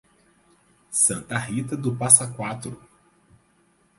Santa 0.89 1.37
Rita 1.37 1.77
do 1.77 1.95
Passa 1.95 2.25
Quatro 2.33 2.75